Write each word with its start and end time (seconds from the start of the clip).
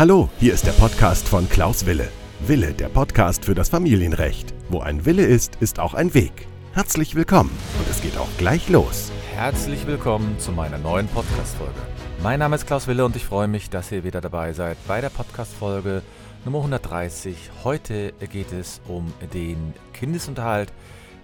Hallo, 0.00 0.30
hier 0.38 0.54
ist 0.54 0.66
der 0.66 0.72
Podcast 0.72 1.28
von 1.28 1.46
Klaus 1.50 1.84
Wille. 1.84 2.08
Wille, 2.46 2.72
der 2.72 2.88
Podcast 2.88 3.44
für 3.44 3.54
das 3.54 3.68
Familienrecht. 3.68 4.54
Wo 4.70 4.80
ein 4.80 5.04
Wille 5.04 5.26
ist, 5.26 5.56
ist 5.56 5.78
auch 5.78 5.92
ein 5.92 6.14
Weg. 6.14 6.48
Herzlich 6.72 7.16
willkommen 7.16 7.50
und 7.78 7.86
es 7.90 8.00
geht 8.00 8.16
auch 8.16 8.30
gleich 8.38 8.70
los. 8.70 9.12
Herzlich 9.34 9.86
willkommen 9.86 10.38
zu 10.38 10.52
meiner 10.52 10.78
neuen 10.78 11.06
Podcast-Folge. 11.06 11.78
Mein 12.22 12.38
Name 12.38 12.56
ist 12.56 12.66
Klaus 12.66 12.86
Wille 12.86 13.04
und 13.04 13.14
ich 13.14 13.26
freue 13.26 13.46
mich, 13.46 13.68
dass 13.68 13.92
ihr 13.92 14.02
wieder 14.02 14.22
dabei 14.22 14.54
seid 14.54 14.78
bei 14.88 15.02
der 15.02 15.10
Podcast-Folge 15.10 16.00
Nummer 16.46 16.60
130. 16.60 17.36
Heute 17.62 18.14
geht 18.32 18.52
es 18.52 18.80
um 18.88 19.12
den 19.34 19.74
Kindesunterhalt, 19.92 20.72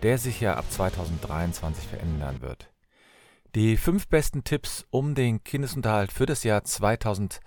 der 0.02 0.18
sich 0.18 0.38
ja 0.43 0.52
ab 0.56 0.66
2023 0.68 1.88
verändern 1.88 2.43
wird. 2.43 2.68
Die 3.56 3.79
fünf 3.79 4.06
besten 4.08 4.45
Tipps, 4.45 4.84
um 4.90 5.14
den 5.14 5.43
Kindesunterhalt 5.43 6.12
für 6.12 6.27
das 6.27 6.45
Jahr 6.45 6.62
2023 6.62 7.40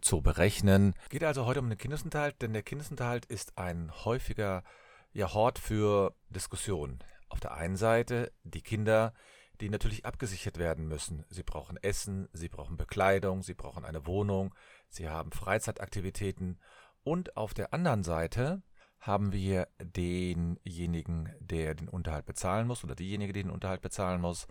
zu 0.00 0.22
berechnen. 0.22 0.94
Geht 1.08 1.24
also 1.24 1.46
heute 1.46 1.60
um 1.60 1.68
den 1.68 1.78
Kindesunterhalt, 1.78 2.40
denn 2.42 2.52
der 2.52 2.62
Kindesunterhalt 2.62 3.26
ist 3.26 3.56
ein 3.58 3.92
häufiger 4.04 4.64
ja, 5.12 5.32
Hort 5.32 5.58
für 5.58 6.14
Diskussionen. 6.30 6.98
Auf 7.28 7.40
der 7.40 7.54
einen 7.54 7.76
Seite 7.76 8.32
die 8.44 8.62
Kinder, 8.62 9.14
die 9.60 9.70
natürlich 9.70 10.04
abgesichert 10.04 10.58
werden 10.58 10.88
müssen. 10.88 11.24
Sie 11.28 11.42
brauchen 11.42 11.76
Essen, 11.76 12.28
sie 12.32 12.48
brauchen 12.48 12.76
Bekleidung, 12.76 13.42
sie 13.42 13.54
brauchen 13.54 13.84
eine 13.84 14.06
Wohnung, 14.06 14.54
sie 14.88 15.08
haben 15.08 15.32
Freizeitaktivitäten. 15.32 16.58
Und 17.04 17.36
auf 17.36 17.54
der 17.54 17.72
anderen 17.72 18.02
Seite 18.02 18.62
haben 18.98 19.32
wir 19.32 19.68
denjenigen, 19.80 21.32
der 21.40 21.74
den 21.74 21.88
Unterhalt 21.88 22.26
bezahlen 22.26 22.66
muss 22.66 22.84
oder 22.84 22.94
diejenige, 22.94 23.32
die 23.32 23.42
den 23.42 23.50
Unterhalt 23.50 23.82
bezahlen 23.82 24.20
muss. 24.20 24.46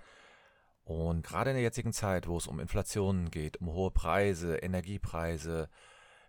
Und 0.84 1.26
gerade 1.26 1.52
in 1.52 1.56
der 1.56 1.64
jetzigen 1.64 1.94
Zeit, 1.94 2.28
wo 2.28 2.38
es 2.38 2.48
um 2.48 2.60
Inflation 2.60 3.30
geht, 3.30 3.58
um 3.58 3.72
hohe 3.72 3.92
Preise, 3.92 4.58
Energiepreise, 4.58 5.70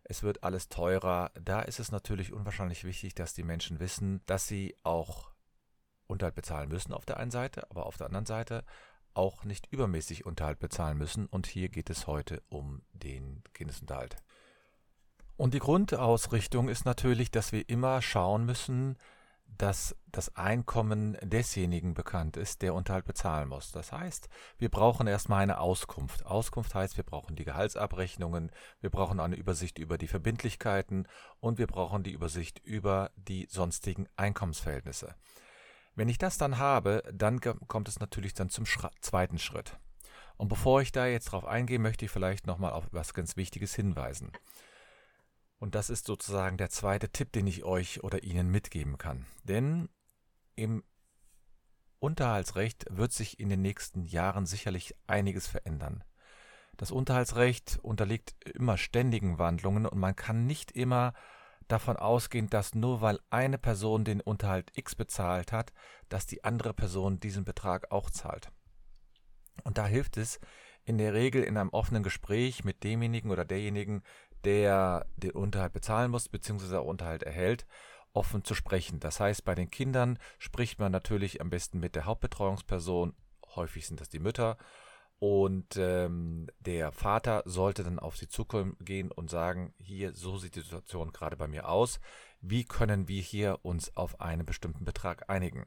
es 0.04 0.22
wird 0.22 0.42
alles 0.42 0.68
teurer, 0.68 1.30
da 1.40 1.62
ist 1.62 1.80
es 1.80 1.92
natürlich 1.92 2.32
unwahrscheinlich 2.32 2.84
wichtig, 2.84 3.14
dass 3.14 3.34
die 3.34 3.44
Menschen 3.44 3.80
wissen, 3.80 4.20
dass 4.26 4.46
sie 4.46 4.76
auch 4.82 5.32
Unterhalt 6.06 6.34
bezahlen 6.34 6.68
müssen 6.68 6.92
auf 6.92 7.06
der 7.06 7.16
einen 7.16 7.30
Seite, 7.30 7.70
aber 7.70 7.86
auf 7.86 7.96
der 7.96 8.06
anderen 8.06 8.26
Seite 8.26 8.64
auch 9.14 9.44
nicht 9.44 9.66
übermäßig 9.70 10.26
Unterhalt 10.26 10.58
bezahlen 10.58 10.98
müssen. 10.98 11.26
Und 11.26 11.46
hier 11.46 11.68
geht 11.68 11.90
es 11.90 12.06
heute 12.06 12.42
um 12.48 12.82
den 12.92 13.42
Kindesunterhalt. 13.54 14.16
Und 15.36 15.54
die 15.54 15.58
Grundausrichtung 15.58 16.68
ist 16.68 16.84
natürlich, 16.84 17.30
dass 17.30 17.52
wir 17.52 17.68
immer 17.68 18.02
schauen 18.02 18.44
müssen, 18.44 18.96
dass 19.58 19.96
das 20.06 20.36
Einkommen 20.36 21.16
desjenigen 21.22 21.94
bekannt 21.94 22.36
ist, 22.36 22.62
der 22.62 22.74
Unterhalt 22.74 23.04
bezahlen 23.04 23.48
muss. 23.48 23.72
Das 23.72 23.92
heißt, 23.92 24.28
wir 24.58 24.68
brauchen 24.68 25.06
erstmal 25.06 25.42
eine 25.42 25.60
Auskunft. 25.60 26.26
Auskunft 26.26 26.74
heißt, 26.74 26.96
wir 26.96 27.04
brauchen 27.04 27.36
die 27.36 27.44
Gehaltsabrechnungen, 27.44 28.50
wir 28.80 28.90
brauchen 28.90 29.20
eine 29.20 29.36
Übersicht 29.36 29.78
über 29.78 29.98
die 29.98 30.08
Verbindlichkeiten 30.08 31.06
und 31.40 31.58
wir 31.58 31.66
brauchen 31.66 32.02
die 32.02 32.12
Übersicht 32.12 32.58
über 32.64 33.10
die 33.16 33.46
sonstigen 33.50 34.08
Einkommensverhältnisse. 34.16 35.14
Wenn 35.94 36.08
ich 36.08 36.18
das 36.18 36.38
dann 36.38 36.58
habe, 36.58 37.02
dann 37.12 37.40
kommt 37.40 37.88
es 37.88 38.00
natürlich 38.00 38.34
dann 38.34 38.48
zum 38.48 38.64
Schra 38.64 38.90
zweiten 39.00 39.38
Schritt. 39.38 39.78
Und 40.38 40.48
bevor 40.48 40.80
ich 40.80 40.92
da 40.92 41.06
jetzt 41.06 41.26
drauf 41.26 41.44
eingehe, 41.44 41.78
möchte 41.78 42.06
ich 42.06 42.10
vielleicht 42.10 42.46
nochmal 42.46 42.72
auf 42.72 42.86
etwas 42.86 43.14
ganz 43.14 43.36
Wichtiges 43.36 43.74
hinweisen. 43.74 44.32
Und 45.62 45.76
das 45.76 45.90
ist 45.90 46.06
sozusagen 46.06 46.56
der 46.56 46.70
zweite 46.70 47.08
Tipp, 47.08 47.30
den 47.30 47.46
ich 47.46 47.62
euch 47.62 48.02
oder 48.02 48.24
Ihnen 48.24 48.50
mitgeben 48.50 48.98
kann. 48.98 49.26
Denn 49.44 49.88
im 50.56 50.82
Unterhaltsrecht 52.00 52.86
wird 52.90 53.12
sich 53.12 53.38
in 53.38 53.48
den 53.48 53.62
nächsten 53.62 54.02
Jahren 54.02 54.44
sicherlich 54.44 54.96
einiges 55.06 55.46
verändern. 55.46 56.02
Das 56.78 56.90
Unterhaltsrecht 56.90 57.78
unterliegt 57.80 58.34
immer 58.44 58.76
ständigen 58.76 59.38
Wandlungen 59.38 59.86
und 59.86 60.00
man 60.00 60.16
kann 60.16 60.48
nicht 60.48 60.72
immer 60.72 61.14
davon 61.68 61.96
ausgehen, 61.96 62.50
dass 62.50 62.74
nur 62.74 63.00
weil 63.00 63.20
eine 63.30 63.56
Person 63.56 64.04
den 64.04 64.20
Unterhalt 64.20 64.72
X 64.74 64.96
bezahlt 64.96 65.52
hat, 65.52 65.72
dass 66.08 66.26
die 66.26 66.42
andere 66.42 66.74
Person 66.74 67.20
diesen 67.20 67.44
Betrag 67.44 67.92
auch 67.92 68.10
zahlt. 68.10 68.50
Und 69.62 69.78
da 69.78 69.86
hilft 69.86 70.16
es 70.16 70.40
in 70.84 70.98
der 70.98 71.14
Regel 71.14 71.44
in 71.44 71.56
einem 71.56 71.70
offenen 71.70 72.02
Gespräch 72.02 72.64
mit 72.64 72.82
demjenigen 72.82 73.30
oder 73.30 73.44
derjenigen, 73.44 74.02
der 74.44 75.06
den 75.16 75.32
Unterhalt 75.32 75.72
bezahlen 75.72 76.10
muss 76.10 76.28
bzw. 76.28 76.78
Unterhalt 76.78 77.22
erhält, 77.22 77.66
offen 78.12 78.44
zu 78.44 78.54
sprechen. 78.54 79.00
Das 79.00 79.20
heißt, 79.20 79.44
bei 79.44 79.54
den 79.54 79.70
Kindern 79.70 80.18
spricht 80.38 80.78
man 80.78 80.92
natürlich 80.92 81.40
am 81.40 81.50
besten 81.50 81.80
mit 81.80 81.94
der 81.94 82.04
Hauptbetreuungsperson, 82.04 83.14
häufig 83.54 83.86
sind 83.86 84.00
das 84.00 84.08
die 84.08 84.18
Mütter, 84.18 84.56
und 85.22 85.76
ähm, 85.76 86.48
der 86.58 86.90
Vater 86.90 87.44
sollte 87.46 87.84
dann 87.84 88.00
auf 88.00 88.16
sie 88.16 88.26
zugehen 88.26 89.12
und 89.12 89.30
sagen, 89.30 89.72
hier, 89.78 90.14
so 90.14 90.36
sieht 90.36 90.56
die 90.56 90.62
Situation 90.62 91.12
gerade 91.12 91.36
bei 91.36 91.46
mir 91.46 91.68
aus. 91.68 92.00
Wie 92.40 92.64
können 92.64 93.06
wir 93.06 93.22
hier 93.22 93.60
uns 93.62 93.96
auf 93.96 94.20
einen 94.20 94.44
bestimmten 94.44 94.84
Betrag 94.84 95.30
einigen? 95.30 95.66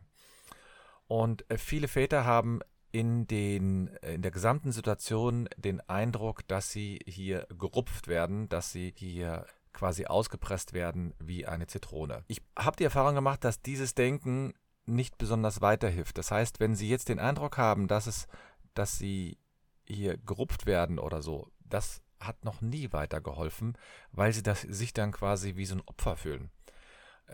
Und 1.08 1.50
äh, 1.50 1.58
viele 1.58 1.88
Väter 1.88 2.26
haben 2.26 2.60
in, 2.96 3.28
den, 3.28 3.88
in 4.04 4.22
der 4.22 4.32
gesamten 4.32 4.72
Situation 4.72 5.50
den 5.58 5.82
Eindruck, 5.82 6.48
dass 6.48 6.72
sie 6.72 7.00
hier 7.06 7.46
gerupft 7.60 8.08
werden, 8.08 8.48
dass 8.48 8.72
sie 8.72 8.94
hier 8.96 9.46
quasi 9.74 10.06
ausgepresst 10.06 10.72
werden 10.72 11.14
wie 11.20 11.46
eine 11.46 11.68
Zitrone. 11.68 12.24
Ich 12.28 12.42
habe 12.58 12.78
die 12.78 12.86
Erfahrung 12.86 13.14
gemacht, 13.14 13.44
dass 13.44 13.62
dieses 13.62 13.96
Denken 13.96 14.54
nicht 14.86 15.18
besonders 15.18 15.60
weiterhilft. 15.60 16.18
Das 16.18 16.32
heißt, 16.32 16.62
wenn 16.62 16.76
Sie 16.78 16.88
jetzt 16.88 17.10
den 17.10 17.20
Eindruck 17.20 17.58
haben, 17.58 17.90
dass 17.90 18.08
es, 18.08 18.28
dass 18.76 18.98
Sie 18.98 19.40
hier 19.84 20.16
gerupft 20.16 20.66
werden 20.66 20.98
oder 20.98 21.22
so, 21.22 21.52
das 21.60 22.02
hat 22.22 22.46
noch 22.46 22.62
nie 22.62 22.94
weitergeholfen, 22.94 23.78
weil 24.14 24.32
Sie 24.32 24.44
das, 24.44 24.62
sich 24.62 24.94
dann 24.94 25.12
quasi 25.12 25.58
wie 25.58 25.66
so 25.66 25.76
ein 25.76 25.84
Opfer 25.86 26.16
fühlen. 26.16 26.50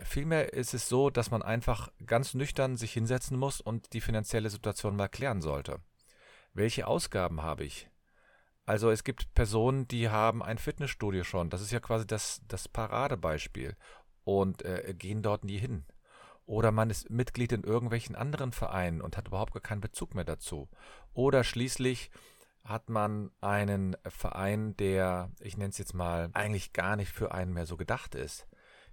Vielmehr 0.04 0.52
ist 0.52 0.74
es 0.74 0.88
so, 0.88 1.10
dass 1.10 1.30
man 1.30 1.42
einfach 1.42 1.92
ganz 2.06 2.34
nüchtern 2.34 2.76
sich 2.76 2.92
hinsetzen 2.92 3.38
muss 3.38 3.60
und 3.60 3.92
die 3.92 4.00
finanzielle 4.00 4.50
Situation 4.50 4.96
mal 4.96 5.08
klären 5.08 5.42
sollte. 5.42 5.80
Welche 6.54 6.86
Ausgaben 6.86 7.42
habe 7.42 7.64
ich? 7.64 7.90
Also 8.64 8.90
es 8.90 9.04
gibt 9.04 9.34
Personen, 9.34 9.88
die 9.88 10.08
haben 10.08 10.42
ein 10.42 10.58
Fitnessstudio 10.58 11.24
schon. 11.24 11.50
Das 11.50 11.60
ist 11.60 11.72
ja 11.72 11.80
quasi 11.80 12.06
das, 12.06 12.40
das 12.48 12.68
Paradebeispiel. 12.68 13.76
Und 14.24 14.64
äh, 14.64 14.94
gehen 14.96 15.20
dort 15.20 15.44
nie 15.44 15.58
hin. 15.58 15.84
Oder 16.46 16.70
man 16.70 16.90
ist 16.90 17.10
Mitglied 17.10 17.52
in 17.52 17.64
irgendwelchen 17.64 18.14
anderen 18.14 18.52
Vereinen 18.52 19.00
und 19.00 19.16
hat 19.16 19.28
überhaupt 19.28 19.52
gar 19.52 19.60
keinen 19.60 19.80
Bezug 19.80 20.14
mehr 20.14 20.24
dazu. 20.24 20.68
Oder 21.12 21.42
schließlich 21.42 22.10
hat 22.64 22.88
man 22.88 23.30
einen 23.40 23.96
Verein, 24.06 24.76
der, 24.76 25.30
ich 25.40 25.56
nenne 25.56 25.70
es 25.70 25.78
jetzt 25.78 25.94
mal, 25.94 26.30
eigentlich 26.34 26.72
gar 26.72 26.96
nicht 26.96 27.10
für 27.10 27.32
einen 27.32 27.52
mehr 27.52 27.66
so 27.66 27.76
gedacht 27.76 28.14
ist. 28.14 28.46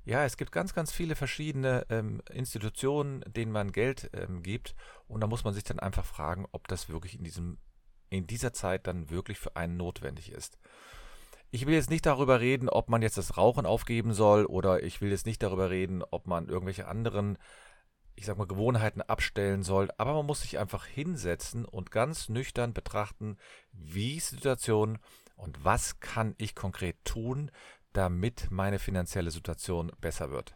Ja, 0.06 0.26
es 0.26 0.38
gibt 0.38 0.52
ganz, 0.52 0.74
ganz 0.74 0.92
viele 0.92 1.16
verschiedene 1.16 1.86
ähm, 1.90 2.22
Institutionen, 2.32 3.22
denen 3.28 3.52
man 3.52 3.72
Geld 3.72 4.10
ähm, 4.14 4.42
gibt. 4.42 4.76
Und 5.08 5.22
da 5.22 5.28
muss 5.28 5.44
man 5.44 5.54
sich 5.54 5.64
dann 5.64 5.80
einfach 5.80 6.06
fragen, 6.06 6.48
ob 6.52 6.68
das 6.68 6.90
wirklich 6.90 7.16
in, 7.16 7.24
diesem, 7.24 7.58
in 8.10 8.26
dieser 8.26 8.54
Zeit 8.54 8.88
dann 8.88 9.10
wirklich 9.10 9.38
für 9.38 9.56
einen 9.56 9.78
notwendig 9.78 10.32
ist. 10.32 10.58
Ich 11.52 11.66
will 11.66 11.74
jetzt 11.74 11.90
nicht 11.90 12.06
darüber 12.06 12.40
reden, 12.40 12.70
ob 12.70 12.90
man 12.90 13.02
jetzt 13.02 13.18
das 13.18 13.38
Rauchen 13.38 13.66
aufgeben 13.66 14.14
soll 14.14 14.46
oder 14.46 14.84
ich 14.84 15.02
will 15.02 15.10
jetzt 15.10 15.26
nicht 15.26 15.42
darüber 15.42 15.72
reden, 15.72 16.04
ob 16.12 16.28
man 16.28 16.48
irgendwelche 16.48 16.88
anderen, 16.88 17.40
ich 18.16 18.26
sag 18.28 18.38
mal, 18.38 18.46
Gewohnheiten 18.46 19.02
abstellen 19.02 19.64
soll. 19.64 19.90
Aber 19.98 20.14
man 20.14 20.28
muss 20.28 20.42
sich 20.42 20.60
einfach 20.60 20.86
hinsetzen 20.86 21.66
und 21.66 21.90
ganz 21.90 22.30
nüchtern 22.30 22.74
betrachten, 22.74 23.38
wie 23.72 24.18
ist 24.18 24.30
Situation 24.30 25.00
und 25.36 25.64
was 25.64 26.00
kann 26.00 26.36
ich 26.38 26.54
konkret 26.54 27.04
tun, 27.04 27.50
damit 27.94 28.52
meine 28.52 28.80
finanzielle 28.80 29.32
Situation 29.32 29.92
besser 30.00 30.32
wird. 30.32 30.56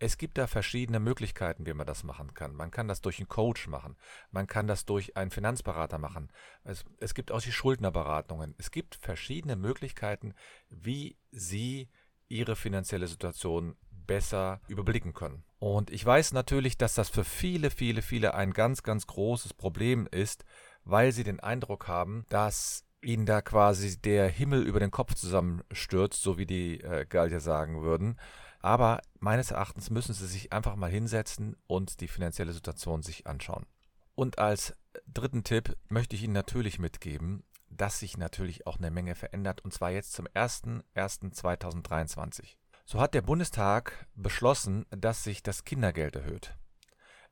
Es 0.00 0.18
gibt 0.18 0.38
da 0.38 0.46
verschiedene 0.46 0.98
Möglichkeiten, 0.98 1.66
wie 1.66 1.72
man 1.72 1.86
das 1.86 2.02
machen 2.02 2.34
kann. 2.34 2.54
Man 2.54 2.70
kann 2.70 2.88
das 2.88 3.00
durch 3.00 3.20
einen 3.20 3.28
Coach 3.28 3.68
machen. 3.68 3.96
Man 4.32 4.46
kann 4.48 4.66
das 4.66 4.84
durch 4.84 5.16
einen 5.16 5.30
Finanzberater 5.30 5.98
machen. 5.98 6.32
Es, 6.64 6.84
es 6.98 7.14
gibt 7.14 7.30
auch 7.30 7.40
die 7.40 7.52
Schuldnerberatungen. 7.52 8.54
Es 8.58 8.72
gibt 8.72 8.96
verschiedene 8.96 9.54
Möglichkeiten, 9.54 10.34
wie 10.68 11.16
Sie 11.30 11.90
Ihre 12.28 12.56
finanzielle 12.56 13.06
Situation 13.06 13.76
besser 13.90 14.60
überblicken 14.68 15.14
können. 15.14 15.44
Und 15.58 15.90
ich 15.90 16.04
weiß 16.04 16.32
natürlich, 16.32 16.76
dass 16.76 16.94
das 16.94 17.08
für 17.08 17.24
viele, 17.24 17.70
viele, 17.70 18.02
viele 18.02 18.34
ein 18.34 18.52
ganz, 18.52 18.82
ganz 18.82 19.06
großes 19.06 19.54
Problem 19.54 20.06
ist, 20.10 20.44
weil 20.84 21.12
sie 21.12 21.24
den 21.24 21.40
Eindruck 21.40 21.88
haben, 21.88 22.26
dass 22.28 22.84
ihnen 23.04 23.26
da 23.26 23.42
quasi 23.42 24.00
der 24.00 24.28
Himmel 24.28 24.62
über 24.62 24.80
den 24.80 24.90
Kopf 24.90 25.14
zusammenstürzt, 25.14 26.22
so 26.22 26.38
wie 26.38 26.46
die 26.46 26.80
äh, 26.80 27.04
Gallier 27.06 27.40
sagen 27.40 27.82
würden. 27.82 28.18
Aber 28.60 29.02
meines 29.20 29.50
Erachtens 29.50 29.90
müssen 29.90 30.14
sie 30.14 30.26
sich 30.26 30.52
einfach 30.52 30.76
mal 30.76 30.90
hinsetzen 30.90 31.56
und 31.66 32.00
die 32.00 32.08
finanzielle 32.08 32.52
Situation 32.52 33.02
sich 33.02 33.26
anschauen. 33.26 33.66
Und 34.14 34.38
als 34.38 34.74
dritten 35.06 35.44
Tipp 35.44 35.76
möchte 35.88 36.16
ich 36.16 36.22
Ihnen 36.22 36.32
natürlich 36.32 36.78
mitgeben, 36.78 37.44
dass 37.68 37.98
sich 37.98 38.16
natürlich 38.16 38.66
auch 38.66 38.78
eine 38.78 38.90
Menge 38.90 39.14
verändert, 39.14 39.62
und 39.62 39.74
zwar 39.74 39.90
jetzt 39.90 40.12
zum 40.12 40.26
01.01.2023. 40.28 42.56
So 42.86 43.00
hat 43.00 43.14
der 43.14 43.22
Bundestag 43.22 44.06
beschlossen, 44.14 44.84
dass 44.90 45.24
sich 45.24 45.42
das 45.42 45.64
Kindergeld 45.64 46.16
erhöht. 46.16 46.54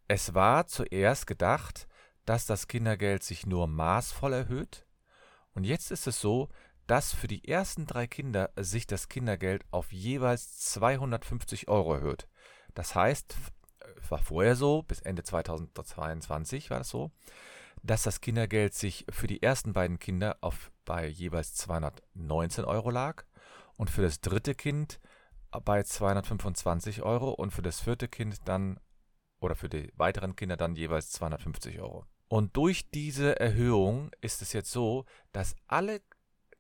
Es 0.09 0.35
war 0.35 0.67
zuerst 0.67 1.27
gedacht, 1.27 1.87
dass 2.25 2.47
das 2.47 2.69
Kindergeld 2.69 3.23
sich 3.23 3.47
nur 3.47 3.67
maßvoll 3.67 4.33
erhöht, 4.33 4.87
und 5.55 5.65
jetzt 5.65 5.91
ist 5.91 6.07
es 6.07 6.21
so, 6.21 6.49
dass 6.87 7.13
für 7.13 7.29
die 7.29 7.47
ersten 7.49 7.87
drei 7.87 8.07
Kinder 8.07 8.51
sich 8.57 8.87
das 8.87 9.09
Kindergeld 9.09 9.65
auf 9.71 9.93
jeweils 9.93 10.59
250 10.59 11.69
Euro 11.69 11.95
erhöht. 11.95 12.29
Das 12.75 12.95
heißt, 12.95 13.37
es 14.03 14.11
war 14.11 14.19
vorher 14.19 14.57
so, 14.57 14.83
bis 14.83 15.01
Ende 15.01 15.23
2022 15.23 16.71
war 16.71 16.79
das 16.79 16.89
so, 16.89 17.11
dass 17.83 18.03
das 18.03 18.21
Kindergeld 18.21 18.75
sich 18.75 19.07
für 19.11 19.27
die 19.27 19.43
ersten 19.43 19.73
beiden 19.73 19.99
Kinder 19.99 20.39
auf 20.41 20.71
bei 20.85 21.07
jeweils 21.07 21.55
219 21.55 22.65
Euro 22.65 22.91
lag 22.91 23.25
und 23.77 23.91
für 23.91 24.03
das 24.03 24.21
dritte 24.21 24.55
Kind 24.55 25.01
bei 25.65 25.83
225 25.83 27.03
Euro 27.03 27.31
und 27.31 27.53
für 27.53 27.63
das 27.63 27.81
vierte 27.81 28.09
Kind 28.09 28.37
dann 28.47 28.81
oder 29.41 29.55
für 29.55 29.69
die 29.69 29.93
weiteren 29.97 30.37
Kinder 30.37 30.57
dann 30.57 30.77
jeweils 30.77 31.11
250 31.11 31.81
Euro. 31.81 32.07
Und 32.33 32.57
durch 32.57 32.89
diese 32.89 33.39
Erhöhung 33.41 34.11
ist 34.23 34.41
es 34.41 34.55
jetzt 34.55 34.71
so, 34.71 35.05
dass 35.33 35.55
alle 35.67 36.01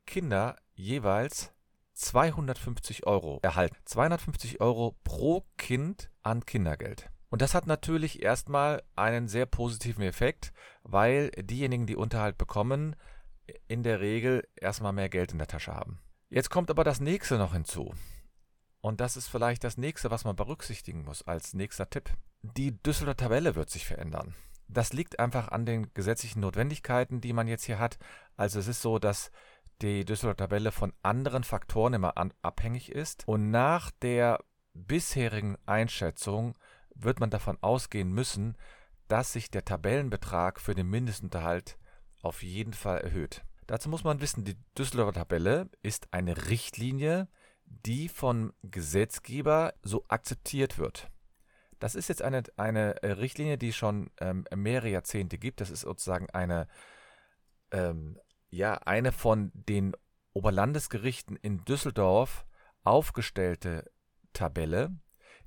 Kinder 0.04 0.56
jeweils 0.74 1.50
250 1.94 3.06
Euro 3.06 3.40
erhalten. 3.40 3.78
250 3.86 4.60
Euro 4.60 4.98
pro 5.02 5.46
Kind 5.56 6.10
an 6.20 6.44
Kindergeld. 6.44 7.08
Und 7.30 7.40
das 7.40 7.54
hat 7.54 7.66
natürlich 7.66 8.22
erstmal 8.22 8.82
einen 8.96 9.28
sehr 9.28 9.46
positiven 9.46 10.02
Effekt, 10.02 10.52
weil 10.82 11.30
diejenigen, 11.30 11.86
die 11.86 11.96
Unterhalt 11.96 12.36
bekommen, 12.36 12.94
in 13.66 13.82
der 13.82 14.00
Regel 14.00 14.46
erstmal 14.56 14.92
mehr 14.92 15.08
Geld 15.08 15.32
in 15.32 15.38
der 15.38 15.48
Tasche 15.48 15.72
haben. 15.72 16.02
Jetzt 16.28 16.50
kommt 16.50 16.68
aber 16.68 16.84
das 16.84 17.00
nächste 17.00 17.38
noch 17.38 17.54
hinzu. 17.54 17.94
Und 18.82 19.00
das 19.00 19.16
ist 19.16 19.28
vielleicht 19.28 19.64
das 19.64 19.78
nächste, 19.78 20.10
was 20.10 20.26
man 20.26 20.36
berücksichtigen 20.36 21.02
muss 21.02 21.22
als 21.22 21.54
nächster 21.54 21.88
Tipp. 21.88 22.10
Die 22.42 22.76
Düsseldorfer 22.82 23.16
Tabelle 23.16 23.54
wird 23.54 23.70
sich 23.70 23.86
verändern. 23.86 24.34
Das 24.72 24.92
liegt 24.92 25.18
einfach 25.18 25.48
an 25.48 25.66
den 25.66 25.92
gesetzlichen 25.94 26.40
Notwendigkeiten, 26.40 27.20
die 27.20 27.32
man 27.32 27.48
jetzt 27.48 27.64
hier 27.64 27.78
hat. 27.78 27.98
Also 28.36 28.58
es 28.58 28.68
ist 28.68 28.82
so, 28.82 28.98
dass 28.98 29.30
die 29.82 30.04
Düsseldorfer 30.04 30.36
Tabelle 30.36 30.72
von 30.72 30.92
anderen 31.02 31.44
Faktoren 31.44 31.94
immer 31.94 32.16
an, 32.16 32.32
abhängig 32.42 32.90
ist. 32.90 33.26
Und 33.26 33.50
nach 33.50 33.90
der 34.02 34.42
bisherigen 34.74 35.56
Einschätzung 35.66 36.56
wird 36.94 37.20
man 37.20 37.30
davon 37.30 37.58
ausgehen 37.60 38.12
müssen, 38.12 38.56
dass 39.08 39.32
sich 39.32 39.50
der 39.50 39.64
Tabellenbetrag 39.64 40.60
für 40.60 40.74
den 40.74 40.88
Mindestunterhalt 40.88 41.76
auf 42.22 42.42
jeden 42.42 42.72
Fall 42.72 42.98
erhöht. 42.98 43.44
Dazu 43.66 43.88
muss 43.88 44.04
man 44.04 44.20
wissen, 44.20 44.44
die 44.44 44.56
Düsseldorfer 44.78 45.12
Tabelle 45.12 45.68
ist 45.82 46.12
eine 46.12 46.48
Richtlinie, 46.48 47.28
die 47.64 48.08
vom 48.08 48.52
Gesetzgeber 48.62 49.74
so 49.82 50.04
akzeptiert 50.08 50.78
wird. 50.78 51.10
Das 51.82 51.96
ist 51.96 52.08
jetzt 52.08 52.22
eine, 52.22 52.44
eine 52.56 53.02
äh, 53.02 53.10
Richtlinie, 53.10 53.58
die 53.58 53.72
schon 53.72 54.08
ähm, 54.20 54.44
mehrere 54.54 54.88
Jahrzehnte 54.88 55.36
gibt. 55.36 55.60
Das 55.60 55.68
ist 55.68 55.80
sozusagen 55.80 56.30
eine, 56.30 56.68
ähm, 57.72 58.20
ja, 58.50 58.74
eine 58.74 59.10
von 59.10 59.50
den 59.52 59.96
Oberlandesgerichten 60.32 61.34
in 61.34 61.64
Düsseldorf 61.64 62.46
aufgestellte 62.84 63.90
Tabelle, 64.32 64.94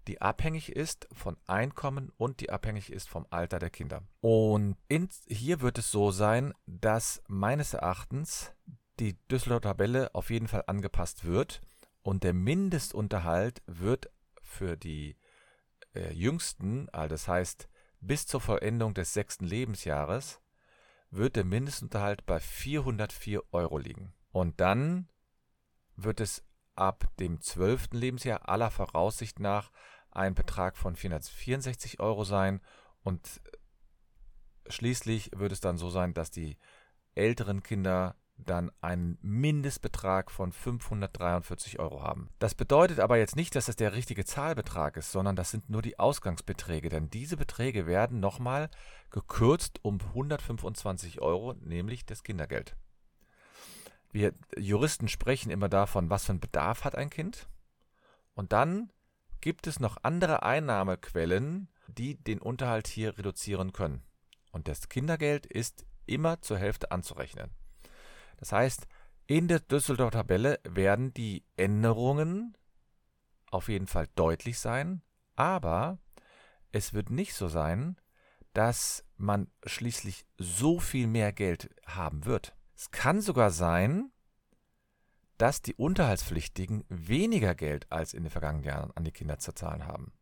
die 0.09 0.19
abhängig 0.19 0.73
ist 0.73 1.07
von 1.13 1.37
Einkommen 1.47 2.11
und 2.17 2.41
die 2.41 2.49
abhängig 2.49 2.91
ist 2.91 3.07
vom 3.07 3.25
Alter 3.29 3.57
der 3.57 3.69
Kinder. 3.69 4.03
Und 4.19 4.75
in, 4.89 5.07
hier 5.27 5.61
wird 5.61 5.77
es 5.77 5.89
so 5.89 6.11
sein, 6.11 6.53
dass 6.65 7.23
meines 7.29 7.73
Erachtens 7.73 8.51
die 8.99 9.17
Düsseldorfer 9.29 9.69
Tabelle 9.69 10.13
auf 10.13 10.31
jeden 10.31 10.49
Fall 10.49 10.65
angepasst 10.67 11.23
wird 11.23 11.61
und 12.01 12.25
der 12.25 12.33
Mindestunterhalt 12.33 13.63
wird 13.67 14.11
für 14.41 14.75
die 14.75 15.15
äh, 15.95 16.13
Jüngsten, 16.13 16.89
also 16.89 17.09
das 17.09 17.27
heißt 17.27 17.69
bis 18.01 18.27
zur 18.27 18.41
Vollendung 18.41 18.93
des 18.93 19.13
sechsten 19.13 19.45
Lebensjahres, 19.45 20.41
wird 21.09 21.35
der 21.35 21.45
Mindestunterhalt 21.45 22.25
bei 22.25 22.39
404 22.39 23.41
Euro 23.51 23.77
liegen. 23.77 24.13
Und 24.31 24.59
dann 24.59 25.07
wird 25.95 26.19
es 26.19 26.43
ab 26.75 27.09
dem 27.19 27.41
zwölften 27.41 27.97
Lebensjahr 27.97 28.47
aller 28.49 28.69
Voraussicht 28.69 29.39
nach 29.39 29.71
ein 30.11 30.35
Betrag 30.35 30.77
von 30.77 30.95
464 30.95 31.99
Euro 31.99 32.23
sein 32.23 32.61
und 33.03 33.41
schließlich 34.67 35.31
wird 35.35 35.51
es 35.51 35.61
dann 35.61 35.77
so 35.77 35.89
sein, 35.89 36.13
dass 36.13 36.31
die 36.31 36.57
älteren 37.13 37.63
Kinder 37.63 38.15
dann 38.37 38.71
einen 38.81 39.17
Mindestbetrag 39.21 40.29
von 40.29 40.51
543 40.51 41.79
Euro 41.79 42.01
haben. 42.01 42.29
Das 42.39 42.55
bedeutet 42.55 42.99
aber 42.99 43.17
jetzt 43.17 43.35
nicht, 43.35 43.55
dass 43.55 43.67
das 43.67 43.75
der 43.75 43.93
richtige 43.93 44.25
Zahlbetrag 44.25 44.97
ist, 44.97 45.11
sondern 45.11 45.35
das 45.35 45.51
sind 45.51 45.69
nur 45.69 45.81
die 45.81 45.99
Ausgangsbeträge, 45.99 46.89
denn 46.89 47.09
diese 47.09 47.37
Beträge 47.37 47.87
werden 47.87 48.19
nochmal 48.19 48.69
gekürzt 49.09 49.79
um 49.83 49.99
125 50.01 51.21
Euro, 51.21 51.53
nämlich 51.53 52.05
das 52.05 52.23
Kindergeld. 52.23 52.75
Wir 54.11 54.33
Juristen 54.57 55.07
sprechen 55.07 55.51
immer 55.51 55.69
davon, 55.69 56.09
was 56.09 56.25
für 56.25 56.31
einen 56.31 56.39
Bedarf 56.39 56.83
hat 56.83 56.95
ein 56.95 57.09
Kind. 57.09 57.49
Und 58.33 58.53
dann 58.53 58.91
gibt 59.41 59.67
es 59.67 59.79
noch 59.79 59.97
andere 60.03 60.43
Einnahmequellen, 60.43 61.69
die 61.87 62.15
den 62.15 62.39
Unterhalt 62.39 62.87
hier 62.87 63.17
reduzieren 63.17 63.73
können. 63.73 64.03
Und 64.51 64.67
das 64.67 64.87
Kindergeld 64.89 65.45
ist 65.45 65.85
immer 66.05 66.41
zur 66.41 66.57
Hälfte 66.57 66.91
anzurechnen. 66.91 67.51
Das 68.37 68.51
heißt, 68.51 68.87
in 69.27 69.47
der 69.47 69.59
Düsseldorfer 69.59 70.19
Tabelle 70.19 70.59
werden 70.63 71.13
die 71.13 71.43
Änderungen 71.57 72.55
auf 73.49 73.69
jeden 73.69 73.87
Fall 73.87 74.07
deutlich 74.15 74.59
sein, 74.59 75.01
aber 75.35 75.97
es 76.71 76.93
wird 76.93 77.09
nicht 77.09 77.33
so 77.33 77.47
sein, 77.47 77.97
dass 78.53 79.03
man 79.17 79.49
schließlich 79.65 80.25
so 80.37 80.79
viel 80.79 81.07
mehr 81.07 81.33
Geld 81.33 81.69
haben 81.85 82.25
wird. 82.25 82.55
Es 82.75 82.91
kann 82.91 83.21
sogar 83.21 83.51
sein, 83.51 84.11
dass 85.37 85.61
die 85.61 85.75
Unterhaltspflichtigen 85.75 86.85
weniger 86.89 87.55
Geld 87.55 87.91
als 87.91 88.13
in 88.13 88.23
den 88.23 88.29
vergangenen 88.29 88.65
Jahren 88.65 88.91
an 88.95 89.03
die 89.03 89.11
Kinder 89.11 89.39
zu 89.39 89.53
zahlen 89.53 89.85
haben. 89.85 90.13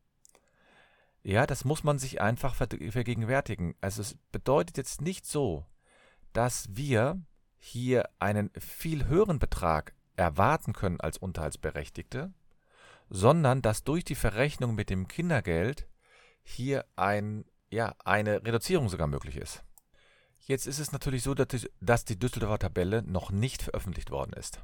Ja, 1.23 1.47
das 1.47 1.63
muss 1.63 1.83
man 1.83 1.99
sich 1.99 2.21
einfach 2.21 2.55
vergegenwärtigen. 2.55 3.75
Also 3.81 4.01
es 4.01 4.15
bedeutet 4.31 4.77
jetzt 4.77 5.01
nicht 5.01 5.25
so, 5.25 5.65
dass 6.33 6.67
wir 6.75 7.21
hier 7.65 8.09
einen 8.19 8.51
viel 8.59 9.05
höheren 9.05 9.39
Betrag 9.39 9.93
erwarten 10.17 10.73
können 10.73 10.99
als 10.99 11.17
Unterhaltsberechtigte, 11.17 12.33
sondern 13.09 13.61
dass 13.61 13.85
durch 13.85 14.03
die 14.03 14.15
Verrechnung 14.15 14.75
mit 14.75 14.89
dem 14.89 15.07
Kindergeld 15.07 15.87
hier 16.43 16.83
ein, 16.97 17.45
ja, 17.69 17.95
eine 18.03 18.45
Reduzierung 18.45 18.89
sogar 18.89 19.07
möglich 19.07 19.37
ist. 19.37 19.63
Jetzt 20.39 20.67
ist 20.67 20.79
es 20.79 20.91
natürlich 20.91 21.23
so, 21.23 21.33
dass 21.33 22.03
die, 22.03 22.19
Düsseldorfer 22.19 22.59
Tabelle 22.59 23.01
noch 23.01 23.31
nicht 23.31 23.63
veröffentlicht 23.63 24.11
worden 24.11 24.33
ist. 24.33 24.61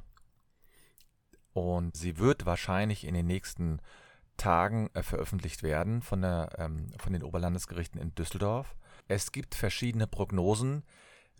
Und 1.54 1.96
sie 1.96 2.18
wird 2.18 2.44
wahrscheinlich 2.44 3.06
in 3.06 3.14
den 3.14 3.26
nächsten 3.26 3.80
Tagen 4.36 4.90
äh, 4.92 5.02
veröffentlicht 5.02 5.62
werden 5.62 6.02
von, 6.02 6.20
der, 6.20 6.50
ähm, 6.58 6.88
von 6.98 7.14
den 7.14 7.22
Oberlandesgerichten 7.22 7.98
in 7.98 8.14
Düsseldorf. 8.14 8.76
Es 9.08 9.32
gibt 9.32 9.54
verschiedene 9.54 10.06
Prognosen, 10.06 10.84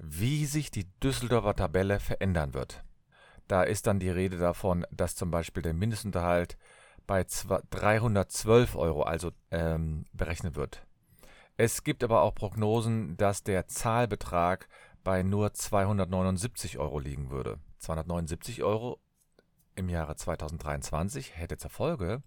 wie 0.03 0.47
sich 0.47 0.71
die 0.71 0.87
Düsseldorfer 1.01 1.55
Tabelle 1.55 2.01
verändern 2.01 2.55
wird. 2.55 2.83
Da 3.49 3.63
ist 3.63 3.87
dann 3.87 4.01
die 4.01 4.11
Rede 4.11 4.39
davon, 4.39 4.87
dass 4.91 5.15
zum 5.15 5.31
Beispiel 5.31 5.63
der 5.63 5.75
Mindestunterhalt 5.75 6.57
bei 7.07 7.25
312 7.25 8.77
Euro 8.77 9.03
also 9.03 9.33
ähm, 9.51 10.07
berechnet 10.13 10.55
wird. 10.55 10.87
Es 11.57 11.85
gibt 11.85 12.03
aber 12.03 12.23
auch 12.23 12.35
Prognosen, 12.35 13.17
dass 13.19 13.43
der 13.43 13.67
Zahlbetrag 13.67 14.69
bei 15.05 15.23
nur 15.23 15.53
279 15.53 16.79
Euro 16.79 16.99
liegen 16.99 17.31
würde. 17.31 17.59
279 17.79 18.63
Euro 18.63 19.01
im 19.75 19.89
Jahre 19.89 20.17
2023 20.17 21.37
hätte 21.37 21.59
zur 21.59 21.71
Folge, 21.71 22.23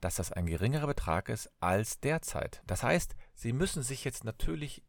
dass 0.00 0.16
das 0.16 0.32
ein 0.32 0.46
geringerer 0.46 0.88
Betrag 0.88 1.28
ist 1.30 1.50
als 1.60 2.00
derzeit. 2.00 2.62
Das 2.66 2.82
heißt, 2.82 3.14
Sie 3.34 3.52
müssen 3.52 3.82
sich 3.82 4.04
jetzt 4.04 4.24
natürlich 4.24 4.82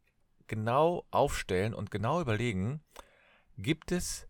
genau 0.48 1.06
aufstellen 1.12 1.74
und 1.74 1.92
genau 1.92 2.22
überlegen, 2.22 2.82
gibt 3.58 3.92
es 3.92 4.28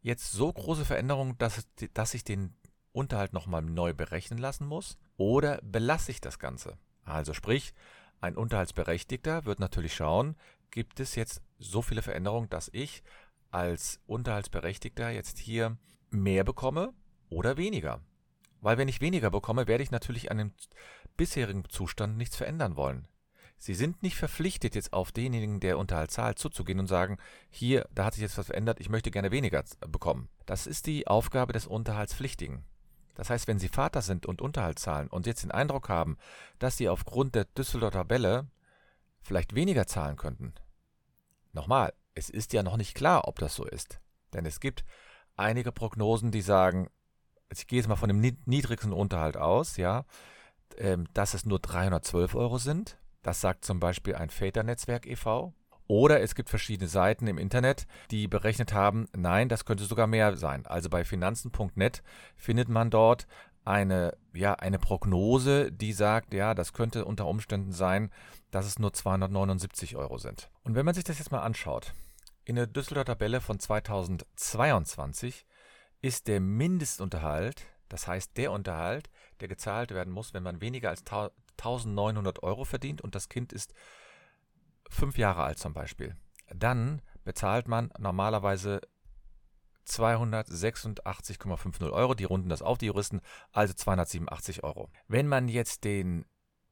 jetzt 0.00 0.32
so 0.32 0.52
große 0.52 0.84
Veränderungen, 0.84 1.36
dass, 1.38 1.66
dass 1.94 2.14
ich 2.14 2.24
den 2.24 2.54
Unterhalt 2.92 3.32
nochmal 3.32 3.62
neu 3.62 3.92
berechnen 3.92 4.38
lassen 4.38 4.66
muss 4.66 4.98
oder 5.16 5.60
belasse 5.62 6.10
ich 6.10 6.20
das 6.20 6.38
Ganze? 6.38 6.78
Also 7.04 7.34
sprich, 7.34 7.74
ein 8.20 8.36
Unterhaltsberechtigter 8.36 9.44
wird 9.44 9.60
natürlich 9.60 9.94
schauen, 9.94 10.36
gibt 10.70 11.00
es 11.00 11.14
jetzt 11.14 11.42
so 11.58 11.82
viele 11.82 12.02
Veränderungen, 12.02 12.48
dass 12.48 12.70
ich 12.72 13.02
als 13.50 14.00
Unterhaltsberechtigter 14.06 15.10
jetzt 15.10 15.38
hier 15.38 15.76
mehr 16.10 16.44
bekomme 16.44 16.92
oder 17.28 17.56
weniger. 17.56 18.00
Weil 18.60 18.78
wenn 18.78 18.88
ich 18.88 19.00
weniger 19.00 19.30
bekomme, 19.30 19.66
werde 19.66 19.82
ich 19.82 19.90
natürlich 19.90 20.30
an 20.30 20.38
dem 20.38 20.52
bisherigen 21.16 21.64
Zustand 21.68 22.16
nichts 22.16 22.36
verändern 22.36 22.76
wollen. 22.76 23.06
Sie 23.58 23.74
sind 23.74 24.02
nicht 24.02 24.16
verpflichtet, 24.16 24.74
jetzt 24.74 24.92
auf 24.92 25.12
denjenigen, 25.12 25.60
der 25.60 25.78
Unterhalt 25.78 26.10
zahlt, 26.10 26.38
zuzugehen 26.38 26.78
und 26.78 26.86
sagen, 26.86 27.18
hier, 27.50 27.88
da 27.94 28.04
hat 28.04 28.14
sich 28.14 28.22
jetzt 28.22 28.36
was 28.38 28.46
verändert, 28.46 28.80
ich 28.80 28.90
möchte 28.90 29.10
gerne 29.10 29.30
weniger 29.30 29.64
bekommen. 29.88 30.28
Das 30.44 30.66
ist 30.66 30.86
die 30.86 31.06
Aufgabe 31.06 31.52
des 31.52 31.66
Unterhaltspflichtigen. 31.66 32.64
Das 33.14 33.30
heißt, 33.30 33.48
wenn 33.48 33.58
Sie 33.58 33.68
Vater 33.68 34.02
sind 34.02 34.26
und 34.26 34.42
Unterhalt 34.42 34.78
zahlen 34.78 35.08
und 35.08 35.26
jetzt 35.26 35.42
den 35.42 35.50
Eindruck 35.50 35.88
haben, 35.88 36.18
dass 36.58 36.76
Sie 36.76 36.88
aufgrund 36.88 37.34
der 37.34 37.46
Düsseldorfer 37.46 38.00
Tabelle 38.00 38.46
vielleicht 39.22 39.54
weniger 39.54 39.86
zahlen 39.86 40.16
könnten. 40.16 40.54
Nochmal, 41.52 41.94
es 42.14 42.28
ist 42.28 42.52
ja 42.52 42.62
noch 42.62 42.76
nicht 42.76 42.94
klar, 42.94 43.26
ob 43.26 43.38
das 43.38 43.54
so 43.54 43.64
ist. 43.64 44.00
Denn 44.34 44.44
es 44.44 44.60
gibt 44.60 44.84
einige 45.34 45.72
Prognosen, 45.72 46.30
die 46.30 46.42
sagen, 46.42 46.90
ich 47.50 47.66
gehe 47.66 47.78
jetzt 47.78 47.88
mal 47.88 47.96
von 47.96 48.08
dem 48.08 48.20
niedrigsten 48.44 48.92
Unterhalt 48.92 49.36
aus, 49.36 49.76
ja, 49.78 50.04
ähm, 50.76 51.06
dass 51.14 51.34
es 51.34 51.46
nur 51.46 51.58
312 51.58 52.34
Euro 52.34 52.58
sind. 52.58 52.98
Das 53.26 53.40
sagt 53.40 53.64
zum 53.64 53.80
Beispiel 53.80 54.14
ein 54.14 54.30
Väternetzwerk 54.30 55.04
e.V. 55.04 55.52
Oder 55.88 56.20
es 56.20 56.36
gibt 56.36 56.48
verschiedene 56.48 56.86
Seiten 56.86 57.26
im 57.26 57.38
Internet, 57.38 57.88
die 58.12 58.28
berechnet 58.28 58.72
haben, 58.72 59.08
nein, 59.16 59.48
das 59.48 59.64
könnte 59.64 59.82
sogar 59.82 60.06
mehr 60.06 60.36
sein. 60.36 60.64
Also 60.64 60.88
bei 60.88 61.04
finanzen.net 61.04 62.04
findet 62.36 62.68
man 62.68 62.88
dort 62.88 63.26
eine, 63.64 64.16
ja, 64.32 64.54
eine 64.54 64.78
Prognose, 64.78 65.72
die 65.72 65.92
sagt, 65.92 66.34
ja, 66.34 66.54
das 66.54 66.72
könnte 66.72 67.04
unter 67.04 67.26
Umständen 67.26 67.72
sein, 67.72 68.12
dass 68.52 68.64
es 68.64 68.78
nur 68.78 68.92
279 68.92 69.96
Euro 69.96 70.18
sind. 70.18 70.48
Und 70.62 70.76
wenn 70.76 70.86
man 70.86 70.94
sich 70.94 71.02
das 71.02 71.18
jetzt 71.18 71.32
mal 71.32 71.42
anschaut, 71.42 71.94
in 72.44 72.54
der 72.54 72.68
Düsseldorfer 72.68 73.14
Tabelle 73.14 73.40
von 73.40 73.58
2022 73.58 75.46
ist 76.00 76.28
der 76.28 76.38
Mindestunterhalt, 76.38 77.64
das 77.88 78.06
heißt 78.06 78.36
der 78.36 78.52
Unterhalt, 78.52 79.10
der 79.40 79.48
gezahlt 79.48 79.90
werden 79.90 80.12
muss, 80.12 80.32
wenn 80.32 80.44
man 80.44 80.60
weniger 80.60 80.90
als 80.90 81.02
1900 81.58 82.42
Euro 82.42 82.64
verdient 82.64 83.00
und 83.00 83.14
das 83.14 83.28
Kind 83.28 83.52
ist 83.52 83.74
fünf 84.88 85.18
Jahre 85.18 85.42
alt 85.42 85.58
zum 85.58 85.72
Beispiel, 85.72 86.16
dann 86.54 87.02
bezahlt 87.24 87.66
man 87.68 87.92
normalerweise 87.98 88.80
286,50 89.86 91.92
Euro. 91.92 92.14
Die 92.14 92.24
runden 92.24 92.48
das 92.48 92.62
auf, 92.62 92.78
die 92.78 92.86
Juristen, 92.86 93.20
also 93.52 93.74
287 93.74 94.64
Euro. 94.64 94.88
Wenn 95.08 95.28
man 95.28 95.48
jetzt 95.48 95.84
den 95.84 96.24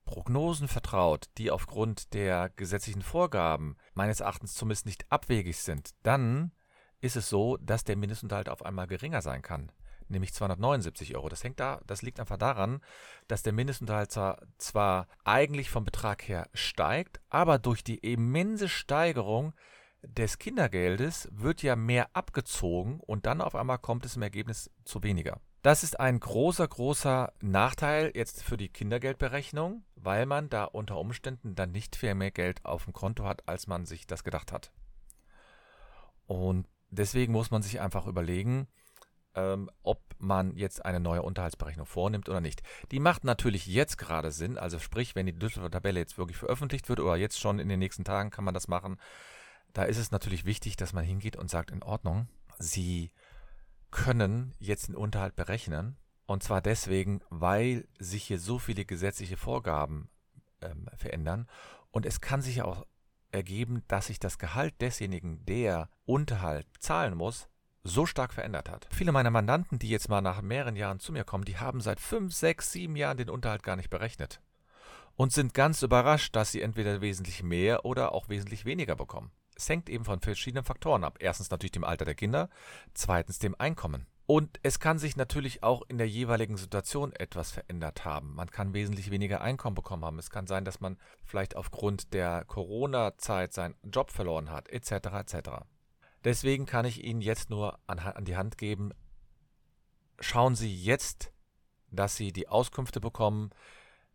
Prognosen 0.04 0.68
vertraut, 0.68 1.28
die 1.38 1.50
aufgrund 1.50 2.14
der 2.14 2.50
gesetzlichen 2.50 3.02
Vorgaben 3.02 3.76
meines 3.94 4.20
Erachtens 4.20 4.54
zumindest 4.54 4.86
nicht 4.86 5.10
abwegig 5.10 5.58
sind, 5.58 5.90
dann 6.02 6.52
ist 7.00 7.16
es 7.16 7.28
so, 7.28 7.56
dass 7.58 7.82
der 7.84 7.96
Mindestunterhalt 7.96 8.48
auf 8.48 8.64
einmal 8.64 8.86
geringer 8.86 9.22
sein 9.22 9.42
kann, 9.42 9.72
nämlich 10.08 10.34
279 10.34 11.16
Euro. 11.16 11.28
Das 11.28 11.44
hängt 11.44 11.60
da, 11.60 11.80
das 11.86 12.02
liegt 12.02 12.20
einfach 12.20 12.36
daran, 12.36 12.80
dass 13.28 13.42
der 13.42 13.52
Mindestunterhalt 13.52 14.10
zwar, 14.10 14.38
zwar 14.58 15.08
eigentlich 15.24 15.70
vom 15.70 15.84
Betrag 15.84 16.26
her 16.28 16.48
steigt, 16.54 17.20
aber 17.28 17.58
durch 17.58 17.84
die 17.84 17.98
immense 17.98 18.68
Steigerung 18.68 19.54
des 20.02 20.38
Kindergeldes 20.38 21.28
wird 21.32 21.62
ja 21.62 21.76
mehr 21.76 22.14
abgezogen 22.14 23.00
und 23.00 23.26
dann 23.26 23.40
auf 23.40 23.54
einmal 23.54 23.78
kommt 23.78 24.04
es 24.04 24.16
im 24.16 24.22
Ergebnis 24.22 24.70
zu 24.84 25.02
weniger. 25.02 25.40
Das 25.62 25.82
ist 25.82 25.98
ein 25.98 26.20
großer, 26.20 26.68
großer 26.68 27.32
Nachteil 27.40 28.12
jetzt 28.14 28.42
für 28.42 28.58
die 28.58 28.68
Kindergeldberechnung, 28.68 29.82
weil 29.96 30.26
man 30.26 30.50
da 30.50 30.64
unter 30.64 30.98
Umständen 30.98 31.54
dann 31.54 31.72
nicht 31.72 31.96
viel 31.96 32.14
mehr 32.14 32.30
Geld 32.30 32.62
auf 32.66 32.84
dem 32.84 32.92
Konto 32.92 33.24
hat, 33.24 33.48
als 33.48 33.66
man 33.66 33.86
sich 33.86 34.06
das 34.06 34.24
gedacht 34.24 34.52
hat. 34.52 34.72
Und 36.26 36.68
deswegen 36.90 37.32
muss 37.32 37.50
man 37.50 37.62
sich 37.62 37.80
einfach 37.80 38.06
überlegen, 38.06 38.68
ähm, 39.34 39.70
ob 39.82 40.00
man 40.18 40.56
jetzt 40.56 40.84
eine 40.84 41.00
neue 41.00 41.22
Unterhaltsberechnung 41.22 41.86
vornimmt 41.86 42.28
oder 42.28 42.40
nicht. 42.40 42.62
Die 42.90 43.00
macht 43.00 43.24
natürlich 43.24 43.66
jetzt 43.66 43.98
gerade 43.98 44.30
Sinn, 44.30 44.58
also 44.58 44.78
sprich, 44.78 45.14
wenn 45.14 45.26
die 45.26 45.38
Düsseldorfer 45.38 45.72
Tabelle 45.72 46.00
jetzt 46.00 46.18
wirklich 46.18 46.38
veröffentlicht 46.38 46.88
wird 46.88 47.00
oder 47.00 47.16
jetzt 47.16 47.38
schon 47.38 47.58
in 47.58 47.68
den 47.68 47.78
nächsten 47.78 48.04
Tagen 48.04 48.30
kann 48.30 48.44
man 48.44 48.54
das 48.54 48.68
machen, 48.68 48.98
da 49.72 49.82
ist 49.82 49.98
es 49.98 50.12
natürlich 50.12 50.44
wichtig, 50.44 50.76
dass 50.76 50.92
man 50.92 51.04
hingeht 51.04 51.36
und 51.36 51.50
sagt, 51.50 51.70
in 51.70 51.82
Ordnung, 51.82 52.28
Sie 52.58 53.10
können 53.90 54.54
jetzt 54.58 54.88
den 54.88 54.96
Unterhalt 54.96 55.36
berechnen. 55.36 55.96
Und 56.26 56.42
zwar 56.42 56.62
deswegen, 56.62 57.20
weil 57.28 57.86
sich 57.98 58.24
hier 58.24 58.38
so 58.38 58.58
viele 58.58 58.84
gesetzliche 58.84 59.36
Vorgaben 59.36 60.08
ähm, 60.62 60.88
verändern. 60.96 61.48
Und 61.90 62.06
es 62.06 62.20
kann 62.20 62.40
sich 62.40 62.62
auch 62.62 62.86
ergeben, 63.30 63.82
dass 63.88 64.06
sich 64.06 64.20
das 64.20 64.38
Gehalt 64.38 64.80
desjenigen, 64.80 65.44
der 65.44 65.90
Unterhalt 66.06 66.66
zahlen 66.78 67.16
muss, 67.16 67.48
so 67.84 68.06
stark 68.06 68.32
verändert 68.32 68.70
hat. 68.70 68.88
Viele 68.90 69.12
meiner 69.12 69.30
Mandanten, 69.30 69.78
die 69.78 69.90
jetzt 69.90 70.08
mal 70.08 70.22
nach 70.22 70.40
mehreren 70.40 70.74
Jahren 70.74 71.00
zu 71.00 71.12
mir 71.12 71.24
kommen, 71.24 71.44
die 71.44 71.58
haben 71.58 71.80
seit 71.80 72.00
fünf, 72.00 72.34
sechs, 72.34 72.72
sieben 72.72 72.96
Jahren 72.96 73.18
den 73.18 73.30
Unterhalt 73.30 73.62
gar 73.62 73.76
nicht 73.76 73.90
berechnet. 73.90 74.40
Und 75.16 75.32
sind 75.32 75.54
ganz 75.54 75.82
überrascht, 75.82 76.34
dass 76.34 76.50
sie 76.50 76.62
entweder 76.62 77.00
wesentlich 77.00 77.42
mehr 77.42 77.84
oder 77.84 78.12
auch 78.12 78.28
wesentlich 78.28 78.64
weniger 78.64 78.96
bekommen. 78.96 79.30
Es 79.54 79.68
hängt 79.68 79.88
eben 79.88 80.04
von 80.04 80.20
verschiedenen 80.20 80.64
Faktoren 80.64 81.04
ab. 81.04 81.18
Erstens 81.20 81.50
natürlich 81.50 81.72
dem 81.72 81.84
Alter 81.84 82.04
der 82.04 82.16
Kinder, 82.16 82.48
zweitens 82.94 83.38
dem 83.38 83.54
Einkommen. 83.56 84.06
Und 84.26 84.58
es 84.62 84.80
kann 84.80 84.98
sich 84.98 85.16
natürlich 85.16 85.62
auch 85.62 85.82
in 85.86 85.98
der 85.98 86.08
jeweiligen 86.08 86.56
Situation 86.56 87.12
etwas 87.12 87.52
verändert 87.52 88.06
haben. 88.06 88.34
Man 88.34 88.50
kann 88.50 88.72
wesentlich 88.72 89.10
weniger 89.10 89.42
Einkommen 89.42 89.74
bekommen 89.74 90.04
haben. 90.04 90.18
Es 90.18 90.30
kann 90.30 90.46
sein, 90.46 90.64
dass 90.64 90.80
man 90.80 90.96
vielleicht 91.24 91.56
aufgrund 91.56 92.14
der 92.14 92.44
Corona-Zeit 92.46 93.52
seinen 93.52 93.76
Job 93.84 94.10
verloren 94.10 94.50
hat, 94.50 94.70
etc. 94.70 94.92
etc. 94.92 95.50
Deswegen 96.24 96.66
kann 96.66 96.86
ich 96.86 97.04
Ihnen 97.04 97.20
jetzt 97.20 97.50
nur 97.50 97.78
an, 97.86 97.98
an 97.98 98.24
die 98.24 98.36
Hand 98.36 98.58
geben, 98.58 98.92
schauen 100.20 100.54
Sie 100.54 100.74
jetzt, 100.74 101.32
dass 101.90 102.16
Sie 102.16 102.32
die 102.32 102.48
Auskünfte 102.48 103.00
bekommen, 103.00 103.50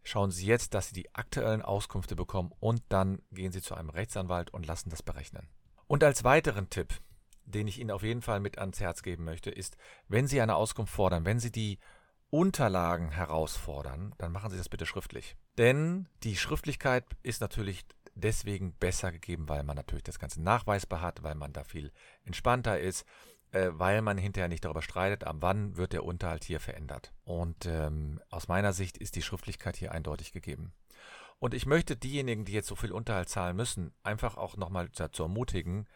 Schauen 0.03 0.31
Sie 0.31 0.47
jetzt, 0.47 0.73
dass 0.73 0.87
Sie 0.87 0.93
die 0.93 1.13
aktuellen 1.13 1.61
Auskünfte 1.61 2.15
bekommen 2.15 2.51
und 2.59 2.81
dann 2.89 3.21
gehen 3.31 3.51
Sie 3.51 3.61
zu 3.61 3.75
einem 3.75 3.89
Rechtsanwalt 3.89 4.51
und 4.51 4.65
lassen 4.65 4.89
das 4.89 5.03
berechnen. 5.03 5.47
Und 5.87 6.03
als 6.03 6.23
weiteren 6.23 6.69
Tipp, 6.69 6.93
den 7.45 7.67
ich 7.67 7.79
Ihnen 7.79 7.91
auf 7.91 8.03
jeden 8.03 8.21
Fall 8.21 8.39
mit 8.39 8.57
ans 8.57 8.79
Herz 8.79 9.03
geben 9.03 9.23
möchte, 9.23 9.49
ist, 9.49 9.75
wenn 10.07 10.27
Sie 10.27 10.41
eine 10.41 10.55
Auskunft 10.55 10.93
fordern, 10.93 11.25
wenn 11.25 11.39
Sie 11.39 11.51
die 11.51 11.79
Unterlagen 12.31 13.11
herausfordern, 13.11 14.13
dann 14.17 14.31
machen 14.31 14.51
Sie 14.51 14.57
das 14.57 14.69
bitte 14.69 14.85
schriftlich. 14.85 15.35
Denn 15.57 16.07
die 16.23 16.37
Schriftlichkeit 16.37 17.05
ist 17.23 17.41
natürlich 17.41 17.85
deswegen 18.19 18.73
besser 18.73 19.11
gegeben, 19.11 19.49
weil 19.49 19.63
man 19.63 19.75
natürlich 19.75 20.03
das 20.03 20.19
Ganze 20.19 20.41
nachweisbar 20.41 21.01
hat, 21.01 21.23
weil 21.23 21.35
man 21.35 21.53
da 21.53 21.63
viel 21.63 21.91
entspannter 22.23 22.79
ist, 22.79 23.05
äh, 23.51 23.69
weil 23.71 24.01
man 24.01 24.17
hinterher 24.17 24.47
nicht 24.47 24.65
darüber 24.65 24.81
streitet, 24.81 25.23
ab 25.23 25.37
wann 25.39 25.77
wird 25.77 25.93
der 25.93 26.03
Unterhalt 26.03 26.43
hier 26.43 26.59
verändert. 26.59 27.13
Und 27.23 27.65
ähm, 27.65 28.21
aus 28.29 28.47
meiner 28.47 28.73
Sicht 28.73 28.97
ist 28.97 29.15
die 29.15 29.21
Schriftlichkeit 29.21 29.77
hier 29.77 29.91
eindeutig 29.91 30.31
gegeben. 30.31 30.73
Und 31.39 31.53
ich 31.53 31.65
möchte 31.65 31.95
diejenigen, 31.95 32.45
die 32.45 32.51
jetzt 32.51 32.67
so 32.67 32.75
viel 32.75 32.91
Unterhalt 32.91 33.29
zahlen 33.29 33.55
müssen, 33.55 33.93
einfach 34.03 34.37
auch 34.37 34.57
nochmal 34.57 34.89
dazu 34.89 35.23
ermutigen, 35.23 35.87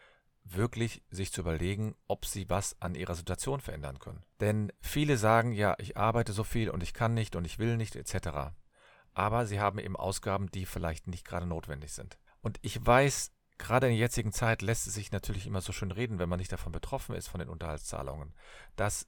wirklich 0.44 1.02
sich 1.10 1.32
zu 1.32 1.42
überlegen, 1.42 1.94
ob 2.06 2.26
sie 2.26 2.48
was 2.50 2.80
an 2.80 2.94
ihrer 2.94 3.14
Situation 3.14 3.60
verändern 3.60 3.98
können. 3.98 4.24
Denn 4.40 4.72
viele 4.80 5.16
sagen, 5.16 5.52
ja, 5.52 5.74
ich 5.78 5.96
arbeite 5.96 6.32
so 6.32 6.44
viel 6.44 6.70
und 6.70 6.82
ich 6.82 6.92
kann 6.92 7.14
nicht 7.14 7.36
und 7.36 7.44
ich 7.44 7.58
will 7.58 7.76
nicht 7.76 7.96
etc. 7.96 8.52
Aber 9.14 9.46
sie 9.46 9.60
haben 9.60 9.78
eben 9.78 9.96
Ausgaben, 9.96 10.50
die 10.50 10.66
vielleicht 10.66 11.06
nicht 11.06 11.24
gerade 11.24 11.46
notwendig 11.46 11.92
sind. 11.92 12.18
Und 12.40 12.58
ich 12.62 12.84
weiß, 12.84 13.32
Gerade 13.58 13.86
in 13.86 13.92
der 13.92 14.00
jetzigen 14.00 14.32
Zeit 14.32 14.62
lässt 14.62 14.86
es 14.86 14.94
sich 14.94 15.12
natürlich 15.12 15.46
immer 15.46 15.60
so 15.60 15.72
schön 15.72 15.92
reden, 15.92 16.18
wenn 16.18 16.28
man 16.28 16.38
nicht 16.38 16.52
davon 16.52 16.72
betroffen 16.72 17.14
ist, 17.14 17.28
von 17.28 17.38
den 17.38 17.48
Unterhaltszahlungen, 17.48 18.34
dass 18.74 19.06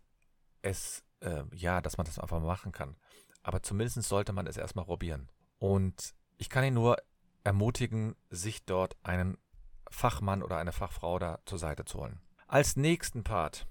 es, 0.63 1.05
äh, 1.21 1.43
ja, 1.53 1.81
dass 1.81 1.97
man 1.97 2.07
das 2.07 2.19
einfach 2.19 2.39
mal 2.39 2.47
machen 2.47 2.73
kann. 2.73 2.97
Aber 3.43 3.63
zumindest 3.63 4.03
sollte 4.03 4.33
man 4.33 4.47
es 4.47 4.57
erstmal 4.57 4.85
probieren. 4.85 5.31
Und 5.59 6.15
ich 6.37 6.49
kann 6.49 6.65
ihn 6.65 6.75
nur 6.75 6.97
ermutigen, 7.43 8.15
sich 8.31 8.65
dort 8.65 8.97
einen 9.03 9.39
Fachmann 9.91 10.43
oder 10.43 10.59
eine 10.59 10.73
Fachfrau 10.73 11.19
da 11.19 11.41
zur 11.45 11.59
Seite 11.59 11.85
zu 11.85 12.01
holen. 12.01 12.21
Als 12.47 12.77
nächsten 12.77 13.25
Part, 13.25 13.67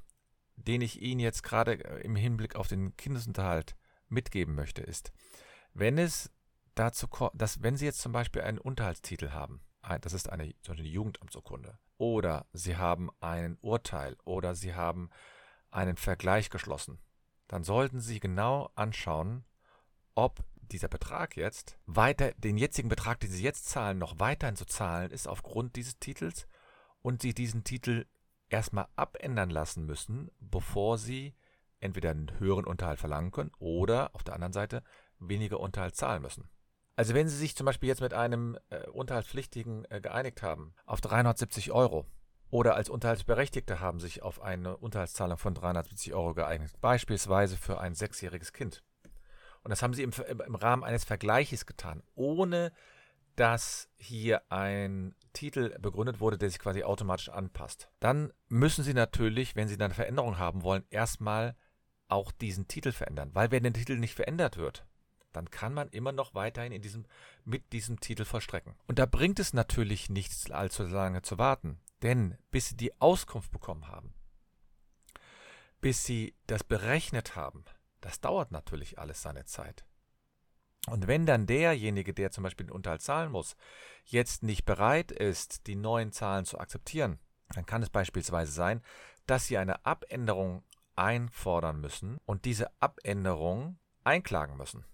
den 0.55 0.81
ich 0.81 1.01
Ihnen 1.01 1.19
jetzt 1.19 1.43
gerade 1.43 1.73
im 1.73 2.15
Hinblick 2.15 2.55
auf 2.55 2.67
den 2.67 2.95
Kindesunterhalt 2.97 3.75
mitgeben 4.09 4.55
möchte, 4.55 4.81
ist, 4.81 5.11
wenn 5.75 5.97
es 5.97 6.31
dazu 6.73 7.07
kommt, 7.07 7.39
dass 7.39 7.61
wenn 7.61 7.77
Sie 7.77 7.85
jetzt 7.85 8.01
zum 8.01 8.11
Beispiel 8.11 8.41
einen 8.41 8.57
Unterhaltstitel 8.57 9.31
haben, 9.31 9.61
das 10.01 10.13
ist 10.13 10.29
eine, 10.29 10.51
eine 10.67 10.81
Jugendamtsurkunde. 10.81 11.77
Oder 11.97 12.47
Sie 12.53 12.75
haben 12.77 13.11
ein 13.19 13.57
Urteil 13.61 14.17
oder 14.23 14.55
Sie 14.55 14.73
haben 14.73 15.09
einen 15.69 15.97
Vergleich 15.97 16.49
geschlossen. 16.49 16.99
Dann 17.47 17.63
sollten 17.63 17.99
Sie 17.99 18.19
genau 18.19 18.71
anschauen, 18.75 19.45
ob 20.15 20.43
dieser 20.55 20.87
Betrag 20.87 21.37
jetzt 21.37 21.77
weiter, 21.85 22.31
den 22.33 22.57
jetzigen 22.57 22.89
Betrag, 22.89 23.19
den 23.19 23.29
Sie 23.29 23.43
jetzt 23.43 23.69
zahlen, 23.69 23.99
noch 23.99 24.19
weiterhin 24.19 24.55
zu 24.55 24.65
zahlen 24.65 25.11
ist 25.11 25.27
aufgrund 25.27 25.75
dieses 25.75 25.99
Titels 25.99 26.47
und 27.01 27.21
Sie 27.21 27.33
diesen 27.33 27.63
Titel 27.63 28.05
erstmal 28.49 28.87
abändern 28.95 29.49
lassen 29.49 29.85
müssen, 29.85 30.31
bevor 30.39 30.97
Sie 30.97 31.35
entweder 31.79 32.11
einen 32.11 32.39
höheren 32.39 32.65
Unterhalt 32.65 32.99
verlangen 32.99 33.31
können 33.31 33.51
oder 33.59 34.15
auf 34.15 34.23
der 34.23 34.33
anderen 34.33 34.53
Seite 34.53 34.81
weniger 35.19 35.59
Unterhalt 35.59 35.95
zahlen 35.95 36.21
müssen. 36.21 36.49
Also 36.95 37.13
wenn 37.13 37.27
Sie 37.27 37.35
sich 37.35 37.55
zum 37.55 37.65
Beispiel 37.65 37.89
jetzt 37.89 38.01
mit 38.01 38.13
einem 38.13 38.57
äh, 38.69 38.87
Unterhaltspflichtigen 38.87 39.85
äh, 39.89 39.99
geeinigt 39.99 40.41
haben 40.41 40.73
auf 40.85 41.01
370 41.01 41.71
Euro 41.71 42.05
oder 42.49 42.75
als 42.75 42.89
Unterhaltsberechtigte 42.89 43.79
haben 43.79 43.99
sich 43.99 44.23
auf 44.23 44.41
eine 44.41 44.77
Unterhaltszahlung 44.77 45.37
von 45.37 45.53
370 45.53 46.13
Euro 46.13 46.33
geeinigt, 46.33 46.79
beispielsweise 46.79 47.57
für 47.57 47.79
ein 47.79 47.95
sechsjähriges 47.95 48.53
Kind. 48.53 48.83
Und 49.63 49.71
das 49.71 49.81
haben 49.81 49.93
Sie 49.93 50.03
im, 50.03 50.11
im 50.45 50.55
Rahmen 50.55 50.83
eines 50.83 51.03
Vergleiches 51.03 51.65
getan, 51.65 52.01
ohne 52.13 52.71
dass 53.35 53.89
hier 53.97 54.49
ein 54.49 55.15
Titel 55.33 55.77
begründet 55.79 56.19
wurde, 56.19 56.37
der 56.37 56.49
sich 56.49 56.59
quasi 56.59 56.83
automatisch 56.83 57.29
anpasst. 57.29 57.89
Dann 57.99 58.31
müssen 58.47 58.83
Sie 58.83 58.93
natürlich, 58.93 59.55
wenn 59.55 59.67
Sie 59.67 59.77
dann 59.77 59.91
Veränderung 59.91 60.37
haben 60.37 60.63
wollen, 60.63 60.85
erstmal 60.89 61.57
auch 62.07 62.31
diesen 62.31 62.67
Titel 62.67 62.91
verändern. 62.91 63.31
Weil 63.33 63.51
wenn 63.51 63.63
der 63.63 63.73
Titel 63.73 63.97
nicht 63.97 64.13
verändert 64.15 64.57
wird, 64.57 64.85
dann 65.35 65.49
kann 65.49 65.73
man 65.73 65.89
immer 65.89 66.11
noch 66.11 66.33
weiterhin 66.33 66.71
in 66.71 66.81
diesem, 66.81 67.05
mit 67.43 67.73
diesem 67.73 67.99
Titel 67.99 68.25
vollstrecken. 68.25 68.75
Und 68.87 68.99
da 68.99 69.05
bringt 69.05 69.39
es 69.39 69.53
natürlich 69.53 70.09
nichts 70.09 70.49
allzu 70.49 70.83
lange 70.83 71.21
zu 71.21 71.37
warten, 71.37 71.79
denn 72.01 72.37
bis 72.51 72.69
Sie 72.69 72.77
die 72.77 72.99
Auskunft 73.01 73.51
bekommen 73.51 73.87
haben, 73.87 74.13
bis 75.81 76.03
Sie 76.05 76.35
das 76.47 76.63
berechnet 76.63 77.35
haben, 77.35 77.65
das 78.01 78.21
dauert 78.21 78.51
natürlich 78.51 78.99
alles 78.99 79.21
seine 79.21 79.45
Zeit. 79.45 79.85
Und 80.87 81.07
wenn 81.07 81.25
dann 81.25 81.47
derjenige, 81.47 82.13
der 82.13 82.31
zum 82.31 82.43
Beispiel 82.43 82.67
den 82.67 82.75
Unterhalt 82.75 83.01
zahlen 83.01 83.31
muss, 83.31 83.55
jetzt 84.03 84.43
nicht 84.43 84.65
bereit 84.65 85.11
ist, 85.11 85.65
die 85.67 85.75
neuen 85.75 86.11
Zahlen 86.11 86.45
zu 86.45 86.59
akzeptieren, 86.59 87.19
dann 87.49 87.65
kann 87.65 87.81
es 87.81 87.89
beispielsweise 87.89 88.51
sein, 88.51 88.81
dass 89.25 89.47
Sie 89.47 89.57
eine 89.57 89.83
Abänderung 89.85 90.63
einfordern 90.95 91.81
müssen 91.81 92.19
und 92.25 92.45
diese 92.45 92.69
Abänderung 92.79 93.79
einklagen 94.03 94.57
müssen. 94.57 94.85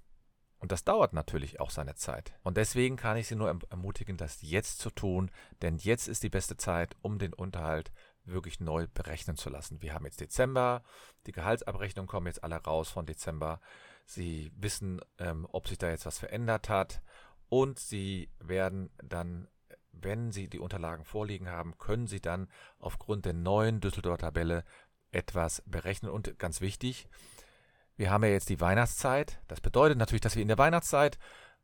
Und 0.62 0.72
das 0.72 0.84
dauert 0.84 1.12
natürlich 1.12 1.60
auch 1.60 1.72
seine 1.72 1.96
Zeit. 1.96 2.34
Und 2.44 2.56
deswegen 2.56 2.96
kann 2.96 3.18
ich 3.18 3.28
Sie 3.28 3.36
nur 3.36 3.50
ermutigen, 3.50 4.16
das 4.16 4.44
jetzt 4.44 4.78
zu 4.78 4.92
tun, 4.92 5.32
denn 5.64 5.78
jetzt 5.78 6.08
ist 6.08 6.22
die 6.22 6.30
beste 6.30 6.56
Zeit, 6.56 6.96
um 7.02 7.18
den 7.18 7.34
Unterhalt 7.34 7.92
wirklich 8.26 8.60
neu 8.60 8.86
berechnen 8.94 9.36
zu 9.38 9.50
lassen. 9.50 9.82
Wir 9.82 9.96
haben 9.96 10.06
jetzt 10.06 10.22
Dezember, 10.22 10.84
die 11.26 11.32
Gehaltsabrechnungen 11.32 12.08
kommen 12.08 12.28
jetzt 12.28 12.44
alle 12.44 12.58
raus 12.58 12.90
von 12.90 13.08
Dezember. 13.08 13.60
Sie 14.06 14.52
wissen, 14.56 15.02
ähm, 15.18 15.48
ob 15.52 15.68
sich 15.68 15.80
da 15.80 15.90
jetzt 15.90 16.06
was 16.06 16.20
verändert 16.20 16.70
hat 16.70 17.02
und 17.50 17.80
Sie 17.80 18.30
werden 18.40 18.92
dann, 19.04 19.48
wenn 19.92 20.32
Sie 20.32 20.48
die 20.48 20.60
Unterlagen 20.60 21.06
vorliegen 21.06 21.50
haben, 21.50 21.76
können 21.80 22.06
Sie 22.06 22.22
dann 22.22 22.48
aufgrund 22.78 23.26
der 23.26 23.34
neuen 23.34 23.82
Düsseldorfer 23.82 24.20
Tabelle 24.20 24.64
etwas 25.12 25.64
berechnen. 25.66 26.12
Und 26.12 26.38
ganz 26.38 26.62
wichtig, 26.62 27.08
wir 28.02 28.10
haben 28.10 28.24
ja 28.24 28.32
jetzt 28.32 28.50
die 28.50 28.60
Weihnachtszeit. 28.60 29.40
Das 29.48 29.62
bedeutet 29.62 29.98
natürlich, 29.98 30.22
dass 30.22 30.36
wir 30.36 30.42
in 30.42 30.48
der 30.48 30.58
Weihnachtszeit 30.58 31.20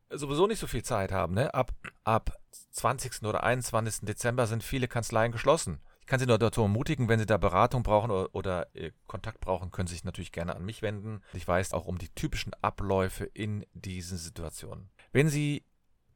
sowieso 0.08 0.46
nicht 0.46 0.60
so 0.60 0.68
viel 0.68 0.84
Zeit 0.84 1.10
haben. 1.10 1.34
Ne? 1.34 1.52
Ab, 1.52 1.72
ab 2.04 2.38
20. 2.70 3.24
oder 3.24 3.42
21. 3.42 4.06
Dezember 4.06 4.46
sind 4.46 4.62
viele 4.62 4.86
Kanzleien 4.86 5.32
geschlossen. 5.32 5.80
Ich 6.00 6.06
kann 6.06 6.20
Sie 6.20 6.26
nur 6.26 6.38
dazu 6.38 6.62
ermutigen, 6.62 7.08
wenn 7.08 7.18
Sie 7.18 7.26
da 7.26 7.36
Beratung 7.38 7.82
brauchen 7.82 8.12
oder, 8.12 8.34
oder 8.34 8.74
äh, 8.74 8.92
Kontakt 9.08 9.40
brauchen, 9.40 9.72
können 9.72 9.88
Sie 9.88 9.94
sich 9.94 10.04
natürlich 10.04 10.30
gerne 10.30 10.54
an 10.54 10.64
mich 10.64 10.80
wenden. 10.80 11.22
Ich 11.34 11.46
weiß 11.46 11.72
auch 11.74 11.86
um 11.86 11.98
die 11.98 12.08
typischen 12.08 12.54
Abläufe 12.62 13.24
in 13.24 13.66
diesen 13.74 14.16
Situationen. 14.16 14.90
Wenn 15.12 15.28
Sie 15.28 15.64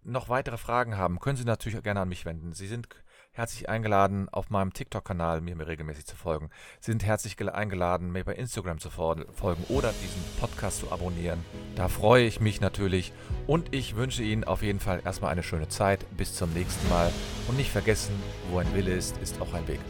noch 0.03 0.29
weitere 0.29 0.57
Fragen 0.57 0.97
haben, 0.97 1.19
können 1.19 1.37
Sie 1.37 1.45
natürlich 1.45 1.83
gerne 1.83 2.01
an 2.01 2.09
mich 2.09 2.25
wenden. 2.25 2.53
Sie 2.53 2.69
sind 2.69 2.89
herzlich 3.35 3.69
eingeladen, 3.69 4.29
auf 4.29 4.51
meinem 4.51 4.73
TikTok-Kanal 4.73 5.41
mir 5.41 5.67
regelmäßig 5.67 6.07
zu 6.07 6.17
folgen. 6.17 6.51
Sie 6.81 6.91
sind 6.91 7.05
herzlich 7.05 7.41
eingeladen, 7.41 8.13
mir 8.13 8.25
bei 8.25 8.35
Instagram 8.35 8.79
zu 8.79 8.91
folgen 8.91 9.65
oder 9.69 9.93
diesen 10.03 10.23
Podcast 10.39 10.81
zu 10.81 10.93
abonnieren. 10.93 11.45
Da 11.75 11.89
freue 11.89 12.25
ich 12.25 12.41
mich 12.41 12.61
natürlich 12.61 13.13
und 13.47 13.75
ich 13.75 13.97
wünsche 13.97 14.23
Ihnen 14.23 14.45
auf 14.45 14.63
jeden 14.63 14.81
Fall 14.81 15.01
erstmal 15.05 15.33
eine 15.33 15.43
schöne 15.43 15.69
Zeit. 15.69 16.05
Bis 16.17 16.35
zum 16.35 16.53
nächsten 16.53 16.87
Mal 16.91 17.11
und 17.49 17.57
nicht 17.57 17.71
vergessen, 17.71 18.15
wo 18.51 18.59
ein 18.59 18.75
Wille 18.75 18.93
ist, 18.93 19.17
ist 19.19 19.41
auch 19.41 19.55
ein 19.55 19.67
Weg. 19.67 19.81